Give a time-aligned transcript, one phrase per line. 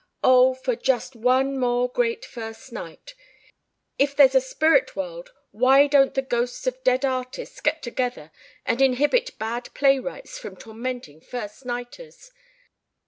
[0.23, 3.13] Oh, for just one more great first night...
[3.99, 8.31] if there's a spirit world why don't the ghosts of dead artists get together
[8.65, 12.31] and inhibit bad playwrights from tormenting first nighters?